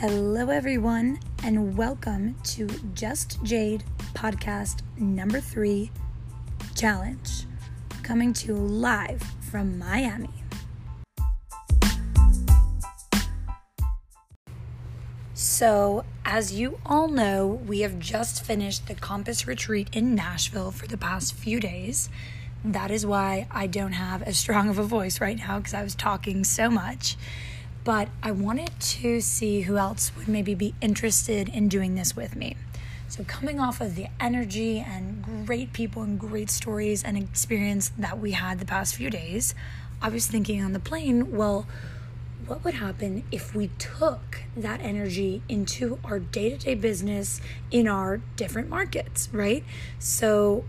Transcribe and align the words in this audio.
Hello, 0.00 0.50
everyone, 0.50 1.18
and 1.42 1.74
welcome 1.74 2.36
to 2.44 2.66
Just 2.92 3.42
Jade 3.42 3.82
podcast 4.12 4.82
number 4.98 5.40
three 5.40 5.90
challenge, 6.74 7.46
coming 8.02 8.34
to 8.34 8.48
you 8.48 8.54
live 8.56 9.22
from 9.40 9.78
Miami. 9.78 10.28
So, 15.32 16.04
as 16.26 16.52
you 16.52 16.78
all 16.84 17.08
know, 17.08 17.46
we 17.46 17.80
have 17.80 17.98
just 17.98 18.44
finished 18.44 18.88
the 18.88 18.94
Compass 18.94 19.46
Retreat 19.46 19.88
in 19.92 20.14
Nashville 20.14 20.72
for 20.72 20.86
the 20.86 20.98
past 20.98 21.32
few 21.32 21.58
days. 21.58 22.10
That 22.62 22.90
is 22.90 23.06
why 23.06 23.46
I 23.50 23.66
don't 23.66 23.92
have 23.92 24.22
as 24.24 24.36
strong 24.36 24.68
of 24.68 24.78
a 24.78 24.82
voice 24.82 25.22
right 25.22 25.38
now 25.38 25.56
because 25.56 25.72
I 25.72 25.82
was 25.82 25.94
talking 25.94 26.44
so 26.44 26.68
much 26.68 27.16
but 27.86 28.08
I 28.20 28.32
wanted 28.32 28.72
to 28.80 29.20
see 29.20 29.60
who 29.60 29.76
else 29.76 30.10
would 30.16 30.26
maybe 30.26 30.56
be 30.56 30.74
interested 30.80 31.48
in 31.48 31.68
doing 31.68 31.94
this 31.94 32.16
with 32.16 32.34
me. 32.34 32.56
So, 33.06 33.22
coming 33.22 33.60
off 33.60 33.80
of 33.80 33.94
the 33.94 34.08
energy 34.18 34.80
and 34.80 35.46
great 35.46 35.72
people 35.72 36.02
and 36.02 36.18
great 36.18 36.50
stories 36.50 37.04
and 37.04 37.16
experience 37.16 37.92
that 37.96 38.18
we 38.18 38.32
had 38.32 38.58
the 38.58 38.64
past 38.64 38.96
few 38.96 39.08
days, 39.08 39.54
I 40.02 40.08
was 40.08 40.26
thinking 40.26 40.60
on 40.60 40.72
the 40.72 40.80
plane, 40.80 41.30
well, 41.36 41.68
what 42.48 42.64
would 42.64 42.74
happen 42.74 43.22
if 43.30 43.54
we 43.54 43.68
took 43.78 44.42
that 44.56 44.80
energy 44.80 45.42
into 45.48 46.00
our 46.02 46.18
day 46.18 46.50
to 46.50 46.56
day 46.56 46.74
business 46.74 47.40
in 47.70 47.86
our 47.86 48.20
different 48.34 48.68
markets, 48.68 49.28
right? 49.30 49.62
So, 50.00 50.64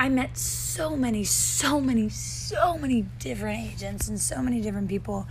I 0.00 0.08
met 0.08 0.38
so 0.38 0.96
many, 0.96 1.24
so 1.24 1.78
many, 1.78 2.08
so 2.08 2.78
many 2.78 3.02
different 3.18 3.58
agents 3.58 4.08
and 4.08 4.18
so 4.18 4.40
many 4.40 4.62
different 4.62 4.88
people 4.88 5.28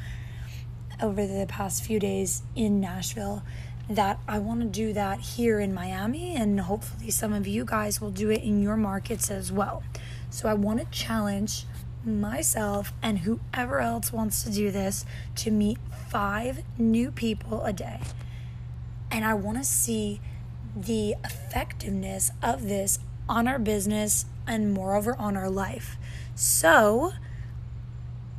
over 1.02 1.26
the 1.26 1.48
past 1.48 1.84
few 1.84 2.00
days 2.00 2.44
in 2.56 2.80
Nashville 2.80 3.42
that 3.90 4.20
I 4.28 4.38
want 4.38 4.62
to 4.62 4.68
do 4.68 4.94
that 4.94 5.22
here 5.22 5.60
in 5.60 5.74
Miami, 5.74 6.36
and 6.36 6.60
hopefully, 6.60 7.10
some 7.10 7.34
of 7.34 7.48
you 7.48 7.66
guys 7.66 8.00
will 8.00 8.12
do 8.12 8.30
it 8.30 8.44
in 8.44 8.62
your 8.62 8.78
markets 8.78 9.32
as 9.32 9.52
well. 9.52 9.82
So, 10.30 10.48
I 10.48 10.54
want 10.54 10.80
to 10.82 10.86
challenge 10.92 11.66
myself 12.06 12.94
and 13.02 13.22
whoever 13.22 13.80
else 13.80 14.14
wants 14.14 14.44
to 14.44 14.52
do 14.52 14.70
this 14.70 15.04
to 15.38 15.50
meet 15.50 15.80
five 16.10 16.62
new 16.78 17.10
people 17.10 17.64
a 17.64 17.74
day. 17.74 18.02
And 19.10 19.26
I 19.26 19.34
want 19.34 19.58
to 19.58 19.64
see 19.64 20.22
the 20.76 21.16
effectiveness 21.26 22.30
of 22.44 22.68
this 22.68 23.00
on 23.30 23.48
our 23.48 23.60
business 23.60 24.26
and 24.48 24.74
moreover 24.74 25.16
on 25.18 25.38
our 25.38 25.50
life. 25.50 25.96
So, 26.36 27.14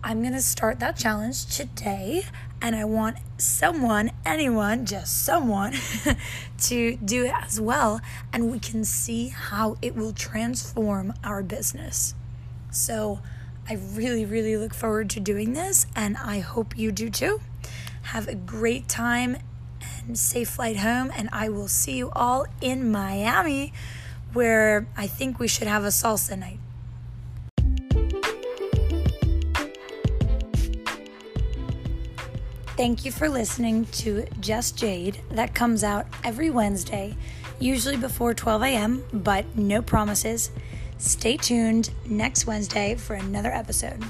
I'm 0.02 0.20
going 0.22 0.32
to 0.32 0.42
start 0.42 0.80
that 0.80 0.96
challenge 0.96 1.46
today, 1.46 2.24
and 2.60 2.74
I 2.74 2.84
want 2.84 3.18
someone, 3.38 4.10
anyone, 4.24 4.86
just 4.86 5.24
someone, 5.24 5.74
to 6.62 6.96
do 6.96 7.26
it 7.26 7.34
as 7.42 7.60
well, 7.60 8.00
and 8.32 8.50
we 8.50 8.58
can 8.58 8.84
see 8.84 9.28
how 9.28 9.76
it 9.80 9.94
will 9.94 10.12
transform 10.12 11.14
our 11.22 11.42
business. 11.42 12.14
So, 12.70 13.20
I 13.68 13.74
really, 13.74 14.24
really 14.24 14.56
look 14.56 14.74
forward 14.74 15.10
to 15.10 15.20
doing 15.20 15.52
this, 15.52 15.86
and 15.94 16.16
I 16.16 16.40
hope 16.40 16.76
you 16.76 16.90
do 16.90 17.08
too. 17.08 17.40
Have 18.02 18.26
a 18.26 18.34
great 18.34 18.88
time 18.88 19.36
and 20.06 20.18
safe 20.18 20.48
flight 20.48 20.78
home, 20.78 21.12
and 21.14 21.28
I 21.32 21.48
will 21.48 21.68
see 21.68 21.96
you 21.96 22.10
all 22.10 22.46
in 22.60 22.90
Miami 22.90 23.72
where 24.32 24.86
I 24.96 25.06
think 25.06 25.38
we 25.38 25.48
should 25.48 25.68
have 25.68 25.84
a 25.84 25.88
salsa 25.88 26.38
night. 26.38 26.58
Thank 32.76 33.04
you 33.04 33.12
for 33.12 33.28
listening 33.28 33.84
to 33.86 34.24
Just 34.40 34.78
Jade. 34.78 35.20
That 35.32 35.54
comes 35.54 35.84
out 35.84 36.06
every 36.24 36.48
Wednesday, 36.48 37.14
usually 37.58 37.98
before 37.98 38.32
12 38.32 38.62
a.m., 38.62 39.04
but 39.12 39.44
no 39.54 39.82
promises. 39.82 40.50
Stay 40.96 41.36
tuned 41.36 41.90
next 42.06 42.46
Wednesday 42.46 42.94
for 42.94 43.14
another 43.14 43.50
episode. 43.50 44.02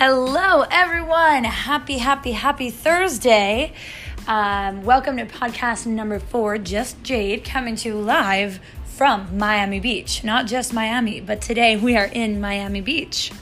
Hello, 0.00 0.64
everyone. 0.70 1.42
Happy, 1.42 1.98
happy, 1.98 2.30
happy 2.30 2.70
Thursday. 2.70 3.72
Um, 4.28 4.84
welcome 4.84 5.16
to 5.16 5.26
podcast 5.26 5.86
number 5.86 6.20
four, 6.20 6.56
Just 6.56 7.02
Jade, 7.02 7.42
coming 7.42 7.74
to 7.74 7.88
you 7.88 7.94
live 7.96 8.60
from 8.84 9.36
Miami 9.36 9.80
Beach. 9.80 10.22
Not 10.22 10.46
just 10.46 10.72
Miami, 10.72 11.20
but 11.20 11.40
today 11.40 11.76
we 11.76 11.96
are 11.96 12.04
in 12.04 12.40
Miami 12.40 12.80
Beach. 12.80 13.32